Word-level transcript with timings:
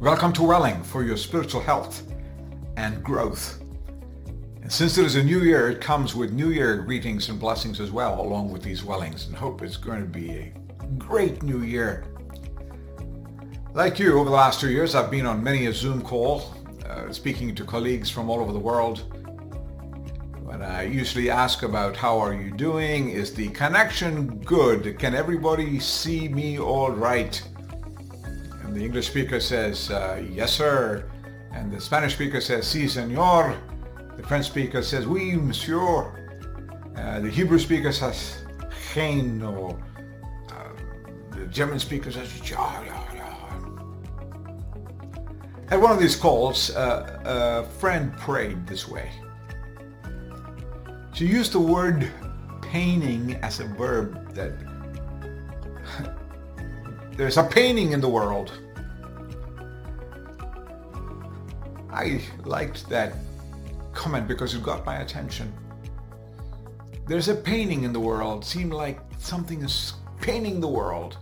Welcome 0.00 0.34
to 0.34 0.42
Welling 0.42 0.82
for 0.82 1.02
your 1.02 1.16
spiritual 1.16 1.62
health 1.62 2.02
and 2.76 3.02
growth. 3.02 3.62
And 4.60 4.70
since 4.70 4.98
it 4.98 5.06
is 5.06 5.16
a 5.16 5.24
new 5.24 5.40
year, 5.40 5.70
it 5.70 5.80
comes 5.80 6.14
with 6.14 6.32
new 6.32 6.50
year 6.50 6.76
greetings 6.76 7.30
and 7.30 7.40
blessings 7.40 7.80
as 7.80 7.90
well, 7.90 8.20
along 8.20 8.50
with 8.50 8.62
these 8.62 8.84
Wellings, 8.84 9.26
and 9.26 9.34
hope 9.34 9.62
it's 9.62 9.78
going 9.78 10.02
to 10.02 10.06
be 10.06 10.30
a 10.32 10.52
great 10.98 11.42
new 11.42 11.62
year. 11.62 12.04
Like 13.72 13.98
you, 13.98 14.18
over 14.18 14.28
the 14.28 14.36
last 14.36 14.60
two 14.60 14.68
years, 14.68 14.94
I've 14.94 15.10
been 15.10 15.24
on 15.24 15.42
many 15.42 15.64
a 15.64 15.72
Zoom 15.72 16.02
call, 16.02 16.54
uh, 16.84 17.10
speaking 17.10 17.54
to 17.54 17.64
colleagues 17.64 18.10
from 18.10 18.28
all 18.28 18.40
over 18.40 18.52
the 18.52 18.58
world. 18.58 18.98
When 20.42 20.60
I 20.60 20.82
usually 20.82 21.30
ask 21.30 21.62
about 21.62 21.96
how 21.96 22.18
are 22.18 22.34
you 22.34 22.50
doing, 22.50 23.08
is 23.08 23.32
the 23.32 23.48
connection 23.48 24.40
good? 24.40 24.98
Can 24.98 25.14
everybody 25.14 25.80
see 25.80 26.28
me 26.28 26.58
all 26.58 26.90
right? 26.90 27.42
The 28.76 28.84
English 28.84 29.06
speaker 29.06 29.40
says, 29.40 29.90
uh, 29.90 30.22
yes, 30.30 30.52
sir. 30.52 31.08
And 31.50 31.72
the 31.72 31.80
Spanish 31.80 32.12
speaker 32.12 32.42
says, 32.42 32.66
si, 32.66 32.86
senor. 32.86 33.56
The 34.18 34.22
French 34.22 34.44
speaker 34.44 34.82
says, 34.82 35.06
oui, 35.06 35.34
monsieur. 35.34 36.12
Uh, 36.94 37.20
the 37.20 37.30
Hebrew 37.30 37.58
speaker 37.58 37.90
says, 37.90 38.44
geen, 38.92 39.42
or 39.42 39.80
uh, 40.50 40.68
the 41.30 41.46
German 41.46 41.78
speaker 41.78 42.12
says, 42.12 42.28
ja, 42.50 42.82
ja, 42.84 43.02
ja. 43.14 43.24
At 45.70 45.80
one 45.80 45.92
of 45.92 45.98
these 45.98 46.14
calls, 46.14 46.68
uh, 46.76 47.64
a 47.64 47.64
friend 47.78 48.14
prayed 48.18 48.66
this 48.66 48.86
way. 48.86 49.10
She 51.14 51.24
used 51.24 51.52
the 51.52 51.60
word 51.60 52.10
painting 52.60 53.36
as 53.36 53.58
a 53.60 53.64
verb 53.64 54.34
that 54.34 54.52
there's 57.16 57.38
a 57.38 57.44
painting 57.44 57.92
in 57.92 58.02
the 58.02 58.08
world. 58.10 58.52
I 61.96 62.20
liked 62.44 62.90
that 62.90 63.14
comment 63.94 64.28
because 64.28 64.54
it 64.54 64.62
got 64.62 64.84
my 64.84 64.96
attention. 64.96 65.50
There's 67.06 67.28
a 67.28 67.34
painting 67.34 67.84
in 67.84 67.94
the 67.94 68.00
world. 68.00 68.44
Seemed 68.44 68.74
like 68.74 69.00
something 69.18 69.62
is 69.62 69.94
painting 70.20 70.60
the 70.60 70.68
world. 70.68 71.16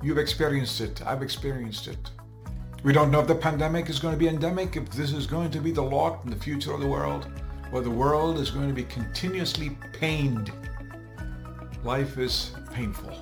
You've 0.00 0.18
experienced 0.18 0.80
it. 0.80 1.04
I've 1.04 1.20
experienced 1.20 1.88
it. 1.88 2.10
We 2.84 2.92
don't 2.92 3.10
know 3.10 3.18
if 3.18 3.26
the 3.26 3.34
pandemic 3.34 3.88
is 3.88 3.98
going 3.98 4.14
to 4.14 4.18
be 4.18 4.28
endemic, 4.28 4.76
if 4.76 4.88
this 4.90 5.12
is 5.12 5.26
going 5.26 5.50
to 5.50 5.58
be 5.58 5.72
the 5.72 5.82
lot 5.82 6.20
in 6.24 6.30
the 6.30 6.36
future 6.36 6.72
of 6.72 6.80
the 6.80 6.86
world, 6.86 7.26
or 7.72 7.80
the 7.80 7.90
world 7.90 8.38
is 8.38 8.52
going 8.52 8.68
to 8.68 8.74
be 8.74 8.84
continuously 8.84 9.76
pained. 9.92 10.52
Life 11.82 12.18
is 12.18 12.52
painful. 12.72 13.16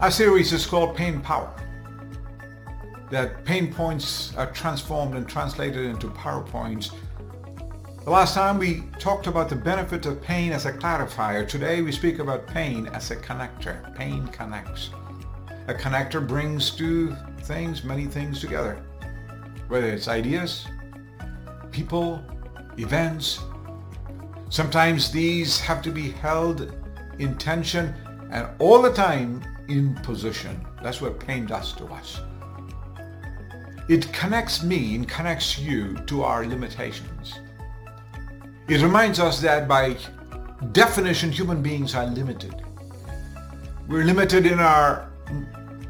Our 0.00 0.10
series 0.10 0.54
is 0.54 0.64
called 0.64 0.96
Pain 0.96 1.20
Power. 1.20 1.54
That 3.10 3.44
pain 3.46 3.72
points 3.72 4.36
are 4.36 4.50
transformed 4.50 5.14
and 5.14 5.26
translated 5.26 5.86
into 5.86 6.08
PowerPoints. 6.08 6.92
The 8.04 8.10
last 8.10 8.34
time 8.34 8.58
we 8.58 8.82
talked 8.98 9.26
about 9.26 9.48
the 9.48 9.56
benefit 9.56 10.04
of 10.04 10.20
pain 10.20 10.52
as 10.52 10.66
a 10.66 10.72
clarifier. 10.72 11.48
Today 11.48 11.80
we 11.80 11.90
speak 11.90 12.18
about 12.18 12.46
pain 12.46 12.86
as 12.88 13.10
a 13.10 13.16
connector. 13.16 13.94
Pain 13.94 14.26
connects. 14.28 14.90
A 15.68 15.74
connector 15.74 16.26
brings 16.26 16.70
two 16.70 17.16
things, 17.42 17.82
many 17.82 18.06
things 18.06 18.40
together. 18.40 18.82
Whether 19.68 19.88
it's 19.90 20.08
ideas, 20.08 20.66
people, 21.70 22.22
events. 22.78 23.40
Sometimes 24.50 25.10
these 25.10 25.60
have 25.60 25.80
to 25.82 25.90
be 25.90 26.10
held 26.10 26.74
in 27.18 27.36
tension 27.36 27.94
and 28.30 28.48
all 28.58 28.82
the 28.82 28.92
time 28.92 29.42
in 29.68 29.94
position. 29.96 30.66
That's 30.82 31.00
what 31.00 31.18
pain 31.18 31.46
does 31.46 31.72
to 31.74 31.86
us. 31.86 32.20
It 33.88 34.12
connects 34.12 34.62
me 34.62 34.94
and 34.94 35.08
connects 35.08 35.58
you 35.58 35.94
to 36.06 36.22
our 36.22 36.46
limitations. 36.46 37.40
It 38.68 38.82
reminds 38.82 39.18
us 39.18 39.40
that 39.40 39.66
by 39.66 39.96
definition, 40.72 41.32
human 41.32 41.62
beings 41.62 41.94
are 41.94 42.06
limited. 42.06 42.54
We're 43.88 44.04
limited 44.04 44.44
in 44.44 44.60
our 44.60 45.08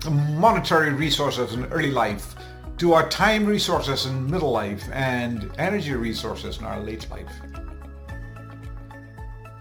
monetary 0.09 0.93
resources 0.93 1.55
in 1.55 1.67
early 1.67 1.91
life, 1.91 2.37
to 2.79 2.93
our 2.93 3.09
time 3.09 3.45
resources 3.45 4.07
in 4.07 4.31
middle 4.31 4.53
life, 4.53 4.85
and 4.93 5.51
energy 5.59 5.95
resources 5.95 6.59
in 6.59 6.65
our 6.65 6.81
late 6.81 7.11
life. 7.11 7.33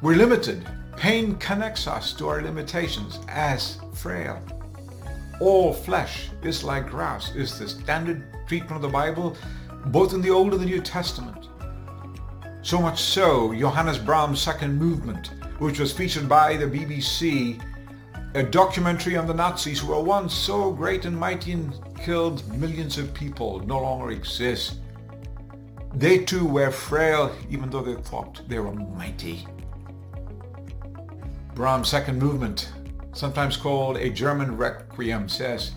We're 0.02 0.16
limited 0.16 0.68
Pain 0.98 1.36
connects 1.36 1.86
us 1.86 2.12
to 2.14 2.28
our 2.28 2.42
limitations 2.42 3.20
as 3.28 3.78
frail. 3.94 4.42
All 5.40 5.72
flesh 5.72 6.30
is 6.42 6.64
like 6.64 6.90
grass 6.90 7.36
is 7.36 7.60
the 7.60 7.70
standard 7.70 8.26
treatment 8.48 8.76
of 8.78 8.82
the 8.82 8.88
Bible, 8.88 9.38
both 9.88 10.14
in 10.14 10.22
the 10.22 10.32
Old 10.32 10.54
and 10.54 10.62
the 10.62 10.66
New 10.66 10.82
Testament. 10.82 11.50
So 12.64 12.82
much 12.82 13.02
so, 13.02 13.54
Johannes 13.54 14.00
Brahms' 14.00 14.42
second 14.42 14.78
movement, 14.78 15.32
which 15.60 15.80
was 15.80 15.94
featured 15.94 16.28
by 16.28 16.58
the 16.58 16.66
BBC, 16.66 17.62
a 18.34 18.44
documentary 18.44 19.16
on 19.16 19.28
the 19.28 19.34
Nazis 19.34 19.80
who 19.80 19.88
were 19.88 20.02
once 20.02 20.34
so 20.34 20.72
great 20.72 21.06
and 21.06 21.18
mighty 21.18 21.52
and 21.54 21.74
killed 22.04 22.46
millions 22.58 22.98
of 22.98 23.14
people, 23.14 23.60
no 23.60 23.80
longer 23.80 24.12
exists. 24.12 24.76
They 25.94 26.20
too 26.20 26.46
were 26.46 26.72
frail, 26.72 27.32
even 27.50 27.70
though 27.70 27.84
they 27.84 27.96
thought 27.96 28.42
they 28.48 28.60
were 28.60 28.74
mighty. 28.74 29.48
Brahms' 31.54 31.90
second 31.90 32.20
movement, 32.20 32.72
sometimes 33.18 33.58
called 33.58 33.98
a 33.98 34.10
German 34.10 34.56
requiem, 34.56 35.28
says, 35.28 35.72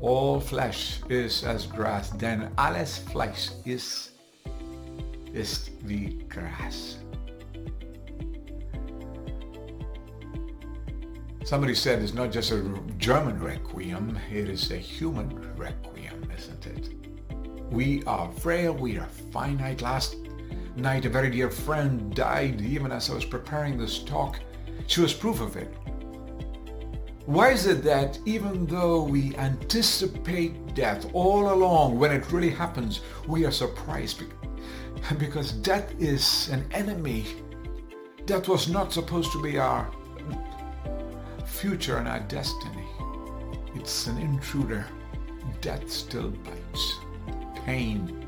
All 0.00 0.38
flesh 0.38 1.00
is 1.08 1.42
as 1.42 1.64
grass, 1.66 2.10
denn 2.10 2.50
alles 2.58 2.98
Fleisch 2.98 3.50
ist, 3.64 4.10
ist 5.32 5.70
wie 5.82 6.18
Gras. 6.28 6.98
Somebody 11.44 11.74
said 11.74 12.02
it's 12.02 12.14
not 12.14 12.30
just 12.30 12.52
a 12.52 12.62
German 12.98 13.38
requiem, 13.38 14.18
it 14.30 14.48
is 14.48 14.70
a 14.70 14.76
human 14.76 15.28
requiem, 15.56 16.26
isn't 16.36 16.66
it? 16.66 16.90
We 17.70 18.02
are 18.06 18.30
frail, 18.32 18.74
we 18.74 18.98
are 18.98 19.08
finite. 19.32 19.82
Last 19.82 20.16
night, 20.76 21.04
a 21.04 21.08
very 21.08 21.30
dear 21.30 21.50
friend 21.50 22.14
died 22.14 22.60
even 22.60 22.92
as 22.92 23.10
I 23.10 23.14
was 23.14 23.24
preparing 23.24 23.78
this 23.78 24.00
talk. 24.00 24.40
She 24.86 25.00
was 25.00 25.12
proof 25.14 25.40
of 25.40 25.56
it. 25.56 25.74
Why 27.26 27.50
is 27.52 27.66
it 27.66 27.82
that 27.84 28.18
even 28.26 28.66
though 28.66 29.02
we 29.02 29.34
anticipate 29.36 30.74
death 30.74 31.06
all 31.14 31.52
along, 31.52 31.98
when 31.98 32.12
it 32.12 32.30
really 32.30 32.50
happens, 32.50 33.00
we 33.26 33.46
are 33.46 33.50
surprised? 33.50 34.22
Because 35.18 35.52
death 35.52 35.94
is 35.98 36.48
an 36.50 36.64
enemy. 36.72 37.24
that 38.26 38.48
was 38.48 38.68
not 38.68 38.92
supposed 38.92 39.32
to 39.32 39.42
be 39.42 39.58
our 39.58 39.90
future 41.44 41.98
and 41.98 42.08
our 42.08 42.20
destiny. 42.20 42.86
It's 43.74 44.06
an 44.06 44.18
intruder. 44.18 44.86
Death 45.60 45.90
still 45.90 46.30
bites. 46.30 46.98
Pain 47.66 48.26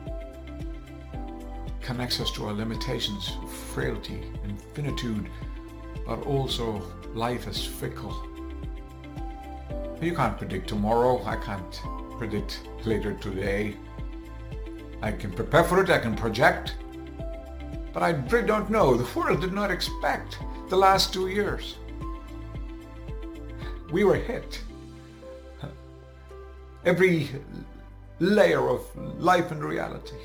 connects 1.81 2.21
us 2.21 2.31
to 2.33 2.47
our 2.47 2.53
limitations, 2.53 3.33
frailty, 3.73 4.23
and 4.45 4.61
finitude 4.75 5.31
but 6.07 6.25
also 6.25 6.83
life 7.15 7.49
is 7.49 7.65
fickle. 7.65 8.36
You 10.01 10.15
can't 10.15 10.37
predict 10.37 10.69
tomorrow. 10.69 11.23
I 11.25 11.37
can't 11.37 11.83
predict 12.19 12.69
later 12.85 13.15
today. 13.15 13.77
I 15.03 15.11
can 15.13 15.33
prepare 15.33 15.65
for 15.65 15.83
it. 15.83 15.91
I 15.91 15.99
can 15.99 16.15
project. 16.15 16.77
But 17.93 18.03
I 18.03 18.11
really 18.11 18.47
don't 18.47 18.69
know. 18.69 18.95
The 18.95 19.19
world 19.19 19.41
did 19.41 19.53
not 19.53 19.71
expect 19.71 20.39
the 20.69 20.77
last 20.77 21.13
two 21.13 21.29
years. 21.29 21.77
We 23.91 24.05
were 24.05 24.17
hit. 24.17 24.61
Every 26.85 27.31
layer 28.19 28.69
of 28.69 28.85
life 29.19 29.51
and 29.51 29.65
reality. 29.65 30.17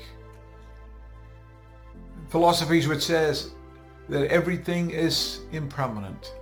Philosophies 2.28 2.86
which 2.88 3.02
says 3.02 3.50
that 4.08 4.28
everything 4.28 4.90
is 4.90 5.40
impermanent, 5.52 6.34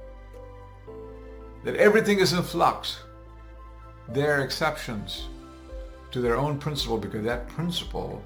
that 1.64 1.76
everything 1.76 2.18
is 2.18 2.32
in 2.32 2.42
flux. 2.42 2.98
There 4.12 4.36
are 4.36 4.44
exceptions 4.44 5.28
to 6.10 6.20
their 6.20 6.36
own 6.36 6.58
principle 6.58 6.98
because 6.98 7.24
that 7.24 7.46
principle 7.48 8.24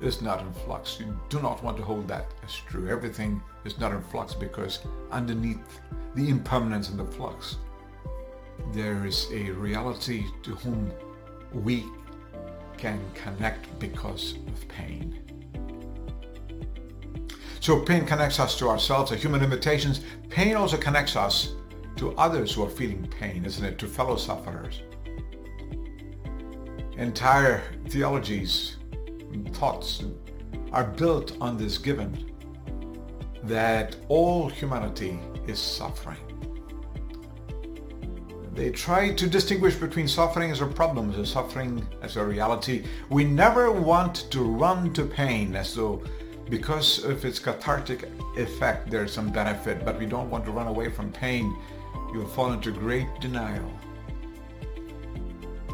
is 0.00 0.20
not 0.20 0.40
in 0.40 0.52
flux. 0.52 0.98
You 0.98 1.16
do 1.28 1.40
not 1.40 1.62
want 1.62 1.76
to 1.76 1.84
hold 1.84 2.08
that 2.08 2.26
as 2.44 2.52
true. 2.52 2.88
Everything 2.88 3.40
is 3.64 3.78
not 3.78 3.92
in 3.92 4.02
flux 4.02 4.34
because 4.34 4.80
underneath 5.12 5.80
the 6.16 6.28
impermanence 6.28 6.88
and 6.88 6.98
the 6.98 7.04
flux, 7.04 7.58
there 8.72 9.06
is 9.06 9.28
a 9.32 9.52
reality 9.52 10.24
to 10.42 10.56
whom 10.56 10.90
we 11.52 11.84
can 12.76 13.00
connect 13.14 13.78
because 13.78 14.34
of 14.48 14.66
pain. 14.66 15.20
So 17.60 17.78
pain 17.78 18.04
connects 18.04 18.40
us 18.40 18.58
to 18.58 18.68
ourselves, 18.68 19.12
our 19.12 19.16
human 19.16 19.40
limitations. 19.40 20.00
Pain 20.30 20.56
also 20.56 20.76
connects 20.76 21.14
us 21.14 21.52
to 21.94 22.12
others 22.16 22.52
who 22.52 22.64
are 22.64 22.68
feeling 22.68 23.06
pain, 23.06 23.44
isn't 23.44 23.64
it? 23.64 23.78
To 23.78 23.86
fellow 23.86 24.16
sufferers. 24.16 24.82
Entire 26.96 27.62
theologies 27.88 28.76
and 29.32 29.54
thoughts 29.56 30.04
are 30.72 30.84
built 30.84 31.36
on 31.40 31.56
this 31.56 31.78
given 31.78 32.30
that 33.44 33.96
all 34.08 34.48
humanity 34.48 35.18
is 35.46 35.58
suffering. 35.58 36.18
They 38.52 38.70
try 38.70 39.14
to 39.14 39.26
distinguish 39.26 39.76
between 39.76 40.06
suffering 40.06 40.50
as 40.50 40.60
a 40.60 40.66
problem 40.66 41.10
and 41.14 41.26
suffering 41.26 41.86
as 42.02 42.16
a 42.16 42.24
reality. 42.24 42.84
We 43.08 43.24
never 43.24 43.72
want 43.72 44.30
to 44.30 44.42
run 44.42 44.92
to 44.92 45.04
pain 45.06 45.56
as 45.56 45.74
though 45.74 46.02
because 46.50 47.02
of 47.04 47.24
its 47.24 47.38
cathartic 47.38 48.06
effect 48.36 48.90
there's 48.90 49.12
some 49.12 49.32
benefit, 49.32 49.86
but 49.86 49.98
we 49.98 50.04
don't 50.04 50.28
want 50.28 50.44
to 50.44 50.50
run 50.50 50.66
away 50.66 50.90
from 50.90 51.10
pain. 51.10 51.56
You'll 52.12 52.28
fall 52.28 52.52
into 52.52 52.70
great 52.70 53.08
denial. 53.20 53.72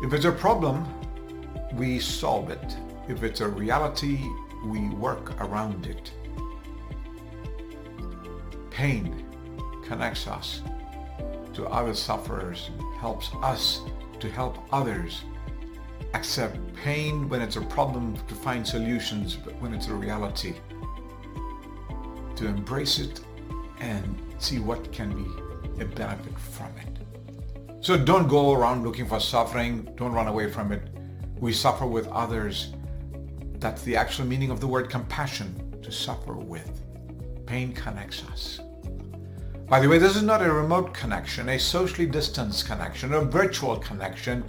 If 0.00 0.12
it's 0.12 0.24
a 0.24 0.30
problem, 0.30 0.86
we 1.74 1.98
solve 1.98 2.50
it. 2.50 2.76
If 3.08 3.22
it's 3.22 3.40
a 3.40 3.48
reality, 3.48 4.18
we 4.64 4.88
work 4.90 5.40
around 5.40 5.86
it. 5.86 6.12
Pain 8.70 9.24
connects 9.84 10.26
us 10.26 10.62
to 11.54 11.66
other 11.66 11.94
sufferers, 11.94 12.70
helps 13.00 13.30
us 13.42 13.80
to 14.20 14.30
help 14.30 14.58
others 14.72 15.22
accept 16.14 16.58
pain 16.74 17.28
when 17.28 17.42
it's 17.42 17.56
a 17.56 17.60
problem 17.62 18.16
to 18.28 18.34
find 18.34 18.66
solutions, 18.66 19.36
but 19.36 19.54
when 19.60 19.74
it's 19.74 19.88
a 19.88 19.94
reality, 19.94 20.54
to 22.36 22.46
embrace 22.46 22.98
it 22.98 23.20
and 23.80 24.20
see 24.38 24.58
what 24.58 24.92
can 24.92 25.10
be 25.14 25.82
a 25.82 25.84
benefit 25.84 26.38
from 26.38 26.70
it. 26.78 26.98
So 27.80 27.96
don't 27.96 28.28
go 28.28 28.52
around 28.52 28.84
looking 28.84 29.06
for 29.06 29.20
suffering. 29.20 29.88
Don't 29.96 30.12
run 30.12 30.26
away 30.26 30.50
from 30.50 30.72
it. 30.72 30.82
We 31.40 31.52
suffer 31.52 31.86
with 31.86 32.08
others. 32.08 32.72
That's 33.58 33.82
the 33.82 33.96
actual 33.96 34.26
meaning 34.26 34.50
of 34.50 34.60
the 34.60 34.66
word 34.66 34.90
compassion, 34.90 35.78
to 35.82 35.92
suffer 35.92 36.34
with. 36.34 36.82
Pain 37.46 37.72
connects 37.72 38.22
us. 38.24 38.60
By 39.68 39.80
the 39.80 39.88
way, 39.88 39.98
this 39.98 40.16
is 40.16 40.22
not 40.22 40.42
a 40.42 40.52
remote 40.52 40.94
connection, 40.94 41.50
a 41.50 41.58
socially 41.58 42.06
distanced 42.06 42.66
connection, 42.66 43.12
a 43.14 43.20
virtual 43.20 43.76
connection 43.76 44.44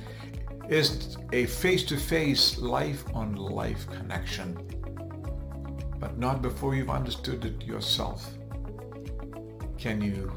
is 0.70 1.18
a 1.34 1.46
face-to-face, 1.46 2.60
life-on-life 2.60 3.90
connection. 3.90 4.58
But 6.00 6.18
not 6.18 6.42
before 6.42 6.76
you've 6.76 6.90
understood 6.90 7.44
it 7.44 7.64
yourself. 7.66 8.30
Can 9.78 10.02
you 10.02 10.32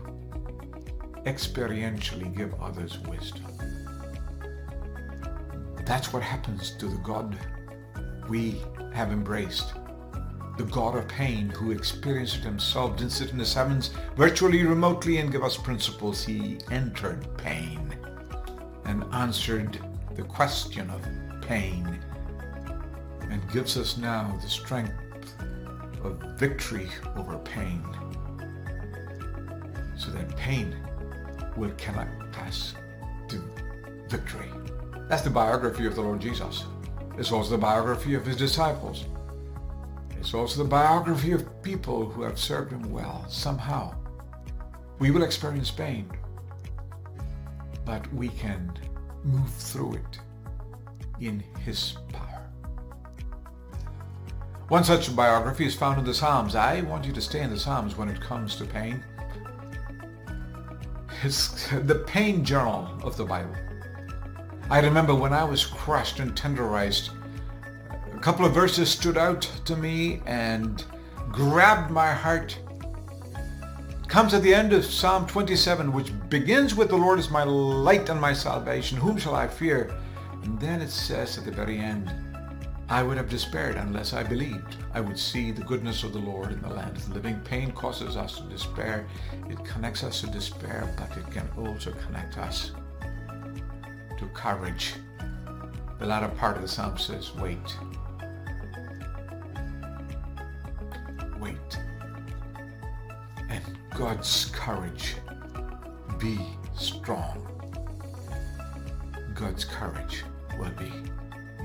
experientially 1.27 2.35
give 2.37 2.55
others 2.61 2.99
wisdom? 3.01 3.45
That's 5.93 6.11
what 6.11 6.23
happens 6.23 6.71
to 6.79 6.87
the 6.87 6.97
God 6.97 7.37
we 8.27 8.63
have 8.95 9.13
embraced 9.13 9.75
the 10.57 10.65
God 10.65 10.97
of 10.97 11.07
pain 11.07 11.51
who 11.51 11.71
experienced 11.71 12.37
himself, 12.37 12.99
sit 13.11 13.31
in 13.31 13.37
the 13.37 13.45
heavens 13.45 13.91
virtually 14.17 14.65
remotely 14.65 15.19
and 15.19 15.31
give 15.31 15.45
us 15.45 15.59
principles. 15.59 16.25
He 16.25 16.61
entered 16.71 17.29
pain 17.37 17.95
and 18.87 19.05
answered 19.13 19.79
the 20.17 20.23
question 20.23 20.89
of 20.89 21.07
pain 21.43 22.01
and 23.29 23.53
gives 23.53 23.77
us 23.77 23.99
now 23.99 24.35
the 24.43 24.49
strength 24.49 24.95
of 26.03 26.23
victory 26.39 26.89
over 27.17 27.37
pain 27.41 27.85
so 29.99 30.11
that 30.13 30.35
pain 30.39 30.75
will 31.55 31.73
connect 31.77 32.39
us 32.39 32.73
to 33.29 33.37
victory. 34.09 34.49
That's 35.13 35.25
the 35.25 35.29
biography 35.29 35.85
of 35.85 35.95
the 35.95 36.01
Lord 36.01 36.21
Jesus. 36.23 36.65
It's 37.19 37.33
also 37.33 37.51
the 37.51 37.59
biography 37.59 38.15
of 38.15 38.25
his 38.25 38.35
disciples. 38.35 39.05
It's 40.19 40.33
also 40.33 40.63
the 40.63 40.69
biography 40.71 41.33
of 41.33 41.63
people 41.63 42.09
who 42.09 42.23
have 42.23 42.39
served 42.39 42.73
him 42.73 42.91
well 42.91 43.23
somehow. 43.29 43.95
We 45.01 45.11
will 45.11 45.23
experience 45.23 45.71
pain, 45.71 46.11
but 47.85 48.11
we 48.15 48.29
can 48.29 48.73
move 49.23 49.51
through 49.51 49.97
it 49.97 50.19
in 51.21 51.45
his 51.63 51.99
power. 52.11 52.49
One 54.69 54.83
such 54.83 55.15
biography 55.15 55.67
is 55.67 55.75
found 55.75 55.99
in 55.99 56.07
the 56.07 56.15
Psalms. 56.15 56.55
I 56.55 56.81
want 56.81 57.05
you 57.05 57.13
to 57.13 57.21
stay 57.21 57.43
in 57.43 57.51
the 57.51 57.61
Psalms 57.61 57.99
when 57.99 58.09
it 58.09 58.19
comes 58.19 58.57
to 58.57 58.65
pain. 58.65 59.05
It's 61.23 61.69
the 61.83 62.03
pain 62.07 62.47
journal 62.47 62.89
of 63.03 63.19
the 63.19 63.27
Bible. 63.27 63.55
I 64.73 64.81
remember 64.81 65.15
when 65.15 65.35
I 65.35 65.45
was 65.45 65.67
crushed 65.67 66.19
and 66.19 66.35
tenderized 66.35 67.11
a 68.15 68.19
couple 68.21 68.47
of 68.47 68.55
verses 68.55 68.89
stood 68.89 69.19
out 69.19 69.43
to 69.67 69.77
me 69.77 70.23
and 70.25 70.83
grabbed 71.31 71.91
my 71.91 72.11
heart. 72.11 72.59
It 74.03 74.09
comes 74.09 74.33
at 74.33 74.41
the 74.41 74.55
end 74.55 74.73
of 74.73 74.87
Psalm 74.87 75.27
27, 75.27 75.93
which 75.93 76.11
begins 76.31 76.75
with 76.75 76.89
the 76.89 76.97
Lord 76.97 77.19
is 77.19 77.29
my 77.29 77.45
light 77.45 78.09
and 78.09 78.19
my 78.19 78.33
salvation. 78.33 78.97
Whom 78.97 79.19
shall 79.19 79.35
I 79.35 79.47
fear? 79.47 79.95
And 80.43 80.59
then 80.59 80.81
it 80.81 80.89
says 80.89 81.37
at 81.37 81.45
the 81.45 81.51
very 81.51 81.77
end, 81.77 82.11
I 82.89 83.03
would 83.03 83.19
have 83.19 83.29
despaired 83.29 83.77
unless 83.77 84.15
I 84.15 84.23
believed. 84.23 84.77
I 84.95 85.03
would 85.03 85.19
see 85.19 85.51
the 85.51 85.65
goodness 85.65 86.03
of 86.03 86.15
the 86.15 86.19
Lord 86.19 86.51
in 86.51 86.63
the 86.63 86.71
land 86.71 86.97
of 86.97 87.09
the 87.11 87.15
living. 87.17 87.39
Pain 87.41 87.73
causes 87.73 88.17
us 88.17 88.39
to 88.39 88.45
despair. 88.45 89.07
It 89.51 89.63
connects 89.67 90.03
us 90.03 90.23
to 90.23 90.29
despair, 90.29 90.97
but 90.97 91.15
it 91.19 91.31
can 91.31 91.51
also 91.59 91.93
connect 92.07 92.39
us 92.39 92.73
to 94.23 94.29
courage. 94.29 94.95
The 95.99 96.07
latter 96.07 96.29
part 96.29 96.57
of 96.57 96.63
the 96.63 96.69
psalm 96.69 96.97
says, 96.97 97.35
wait. 97.35 97.59
wait. 101.41 101.79
And 103.51 103.63
God's 103.97 104.47
courage, 104.55 105.17
be 106.19 106.39
strong. 106.77 107.49
God's 109.35 109.65
courage 109.65 110.25
will 110.57 110.71
be 110.71 110.93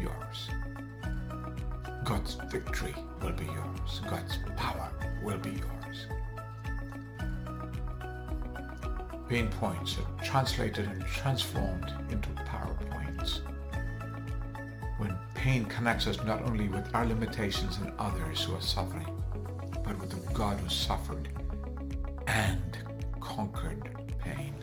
yours. 0.02 0.50
God's 2.04 2.38
victory 2.50 2.96
will 3.22 3.34
be 3.34 3.46
yours. 3.46 4.02
God's 4.10 4.40
power 4.56 4.90
will 5.22 5.38
be 5.38 5.52
yours. 5.52 5.77
Pain 9.30 9.50
points 9.50 9.98
are 9.98 10.24
translated 10.24 10.86
and 10.86 11.06
transformed 11.06 11.92
into 12.10 12.30
PowerPoints. 12.30 13.42
When 14.98 15.18
pain 15.36 15.66
connects 15.66 16.08
us 16.08 16.24
not 16.24 16.42
only 16.44 16.70
with 16.70 16.96
our 16.96 17.06
limitations 17.06 17.78
and 17.78 17.92
others 18.00 18.44
who 18.44 18.56
are 18.56 18.62
suffering, 18.62 19.22
but 19.84 20.00
with 20.00 20.12
the 20.12 20.34
God 20.34 20.58
who 20.62 20.70
suffered 20.70 21.28
and 22.28 22.78
conquered 23.20 23.90
pain 24.18 24.56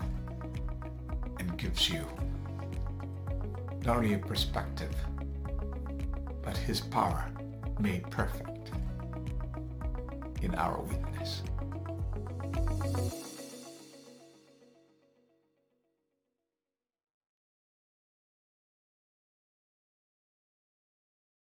and 1.38 1.58
gives 1.58 1.90
you 1.90 2.06
not 3.84 3.98
only 3.98 4.14
a 4.14 4.18
perspective, 4.18 4.94
but 6.42 6.56
his 6.56 6.80
power 6.80 7.30
made 7.78 8.10
perfect 8.10 8.70
in 10.40 10.54
our 10.54 10.80
weakness. 10.80 11.42